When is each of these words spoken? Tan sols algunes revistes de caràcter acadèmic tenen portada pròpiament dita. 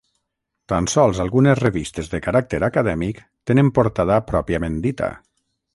Tan 0.71 0.87
sols 0.93 1.19
algunes 1.25 1.61
revistes 1.61 2.09
de 2.15 2.23
caràcter 2.29 2.63
acadèmic 2.69 3.23
tenen 3.51 3.73
portada 3.79 4.21
pròpiament 4.33 4.85
dita. 4.89 5.15